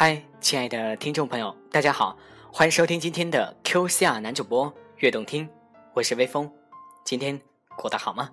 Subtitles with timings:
[0.00, 2.16] 嗨，亲爱的听众朋友，大家好，
[2.52, 5.48] 欢迎收听今天的 QCR 男主播悦动听，
[5.92, 6.48] 我是微风。
[7.04, 7.36] 今天
[7.76, 8.30] 过得好吗？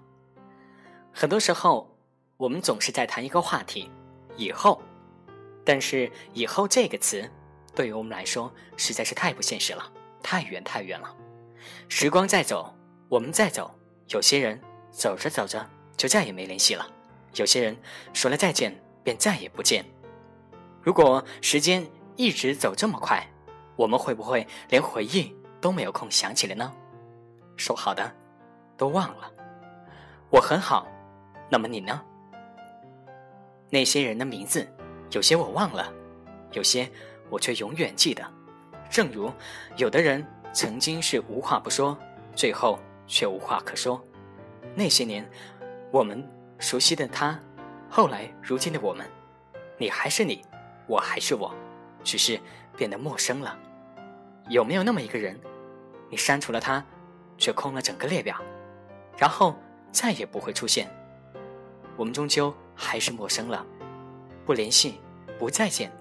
[1.12, 1.90] 很多时候，
[2.38, 3.90] 我们总是在谈一个话题——
[4.38, 4.80] 以后，
[5.66, 7.28] 但是“以后”这个词，
[7.74, 9.92] 对于我们来说实在是太不现实了，
[10.22, 11.16] 太远太远了。
[11.90, 12.76] 时光在走，
[13.10, 13.74] 我们在走，
[14.10, 16.88] 有些人走着走着就再也没联系了，
[17.34, 17.76] 有些人
[18.14, 19.84] 说了再见便再也不见。
[20.86, 21.84] 如果时间
[22.16, 23.28] 一直走这么快，
[23.76, 26.72] 我们会不会连回忆都没有空想起来呢？
[27.58, 28.16] 说好的，
[28.78, 29.32] 都忘了。
[30.30, 30.86] 我很好。
[31.50, 32.00] 那么你呢？
[33.72, 34.68] 那些人的名字，
[35.10, 35.92] 有些我忘了，
[36.52, 36.88] 有些
[37.32, 38.24] 我却永远记得。
[38.88, 39.32] 正如
[39.78, 41.98] 有的人曾经是无话不说，
[42.36, 42.78] 最后
[43.08, 44.00] 却无话可说。
[44.76, 45.28] 那些年，
[45.92, 46.24] 我们
[46.60, 47.40] 熟悉的他，
[47.90, 49.10] 后来如今的我们，
[49.80, 50.46] 你还是你，
[50.88, 51.54] 我还是我，
[52.04, 52.40] 只是
[52.78, 53.58] 变得陌生了。
[54.50, 55.40] 有没有那么一个人，
[56.10, 56.84] 你删除了他，
[57.38, 58.40] 却空了整个列表，
[59.18, 59.56] 然后
[59.92, 60.88] 再也不会出现？
[61.98, 63.66] 我们终究还是陌生了，
[64.46, 65.00] 不联系，
[65.40, 65.92] 不再见。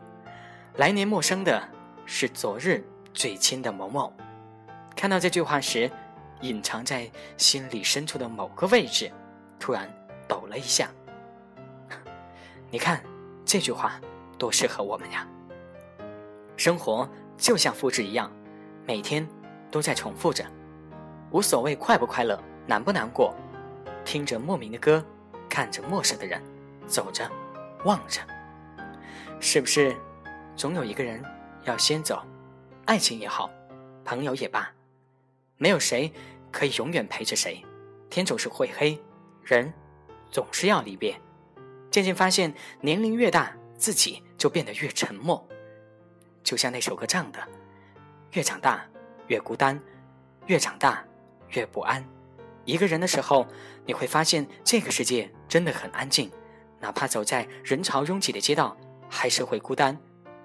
[0.76, 1.68] 来年陌生的
[2.04, 4.12] 是昨日最亲的某某。
[4.96, 5.90] 看到这句话时，
[6.40, 9.10] 隐藏在心里深处的某个位置，
[9.58, 9.88] 突然
[10.28, 10.90] 抖了一下。
[12.70, 13.02] 你看
[13.44, 14.00] 这句话
[14.44, 15.26] 多适合我们呀！
[16.54, 18.30] 生活就像复制一样，
[18.86, 19.26] 每天
[19.70, 20.44] 都在重复着，
[21.30, 23.34] 无所谓快不快乐，难不难过，
[24.04, 25.02] 听着莫名的歌。
[25.48, 26.42] 看着陌生的人，
[26.86, 27.26] 走着，
[27.84, 28.20] 望着，
[29.40, 29.96] 是不是
[30.54, 31.24] 总有一个人
[31.62, 32.22] 要先走？
[32.84, 33.48] 爱情也好，
[34.04, 34.70] 朋友也罢，
[35.56, 36.12] 没有谁
[36.52, 37.64] 可以永远陪着谁。
[38.10, 39.00] 天总是会黑，
[39.42, 39.72] 人
[40.30, 41.18] 总是要离别。
[41.90, 45.46] 渐渐发现，年龄越大，自己就变得越沉默。
[46.42, 47.38] 就像那首歌唱的
[48.32, 48.82] ：“越长大
[49.26, 49.78] 越孤单，
[50.46, 51.04] 越长大
[51.50, 52.02] 越不安。”
[52.64, 53.46] 一个人的时候，
[53.84, 56.32] 你会发现这个世界真的很安静，
[56.80, 58.74] 哪怕走在人潮拥挤的街道，
[59.06, 59.94] 还是会孤单。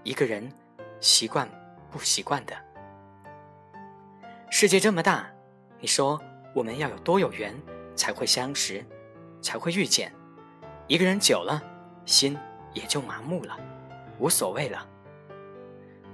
[0.04, 0.52] 一个人
[1.00, 1.50] 习惯
[1.90, 2.54] 不习惯的。
[4.50, 5.32] 世界这么大，
[5.80, 6.22] 你说
[6.54, 7.56] 我们要有多有缘
[7.96, 8.86] 才会相识，
[9.42, 10.14] 才会遇见？
[10.88, 11.64] 一个人久了，
[12.06, 12.38] 心
[12.74, 13.58] 也就麻木了，
[14.20, 14.86] 无所谓了。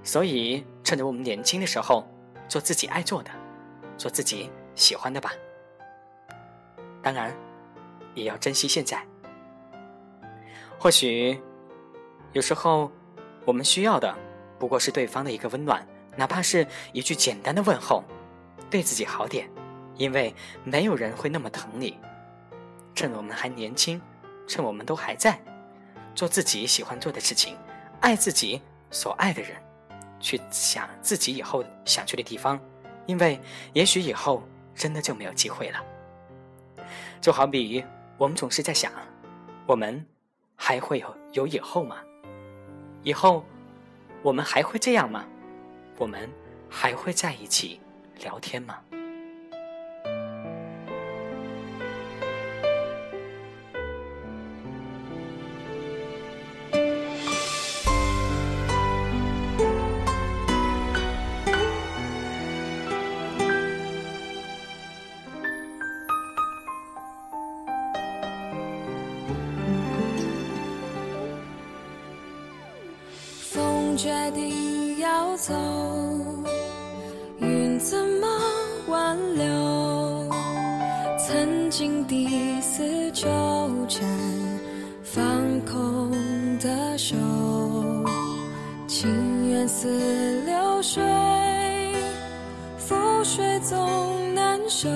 [0.04, 2.08] 所以，趁着我们年轻的时候，
[2.48, 3.32] 做自己爱做的，
[3.98, 5.32] 做自己喜欢的吧。
[7.02, 7.36] 当然，
[8.14, 9.04] 也要珍惜现在。
[10.78, 11.40] 或许，
[12.34, 12.92] 有时候
[13.46, 14.16] 我们需要的
[14.60, 18.04] 不过是对方的一个温暖，哪怕是一句简单的问候。
[18.70, 19.50] 对自己好点，
[19.96, 20.34] 因为
[20.64, 21.98] 没有人会那么疼你。
[22.94, 24.02] 趁我们还年轻，
[24.48, 25.40] 趁我们都还在，
[26.16, 27.58] 做自己喜欢做的事情，
[28.00, 29.52] 爱自己所爱的人，
[30.20, 32.60] 去想自己以后想去的地方，
[33.06, 33.40] 因为
[33.74, 34.42] 也许以后
[34.74, 35.84] 真的就没有机会了。
[37.20, 37.84] 就好比
[38.18, 38.92] 我们总是在想，
[39.68, 40.06] 我们
[40.56, 41.98] 还会有有以后吗？
[43.04, 43.44] 以后
[44.24, 45.26] 我们还会这样吗？
[45.98, 46.30] 我们
[46.70, 47.80] 还会在一起
[48.20, 48.80] 聊天吗？
[73.96, 75.54] 决定要走，
[77.40, 78.28] 云怎么
[78.88, 80.30] 挽留？
[81.18, 83.26] 曾经抵死纠
[83.88, 84.06] 缠，
[85.02, 85.26] 放
[85.62, 86.12] 空
[86.60, 87.16] 的手，
[88.86, 91.02] 情缘似流水，
[92.78, 94.90] 覆水总难收。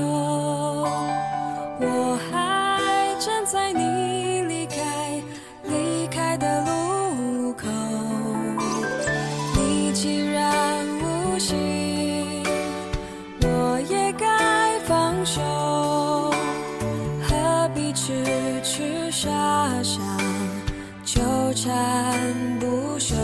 [22.60, 23.16] 不休，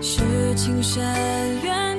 [0.00, 1.02] 是情深
[1.62, 1.93] 缘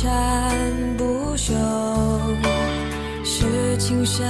[0.00, 1.52] 缠不休？
[3.24, 4.24] 是情深